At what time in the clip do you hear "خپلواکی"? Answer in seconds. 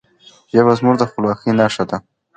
1.09-1.51